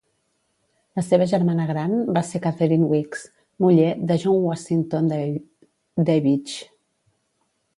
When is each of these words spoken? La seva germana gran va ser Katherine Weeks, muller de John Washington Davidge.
La 0.99 1.01
seva 1.09 1.25
germana 1.31 1.67
gran 1.71 1.93
va 2.17 2.23
ser 2.29 2.41
Katherine 2.45 2.87
Weeks, 2.93 3.25
muller 3.65 3.91
de 4.13 4.19
John 4.25 4.41
Washington 4.49 5.13
Davidge. 5.13 6.57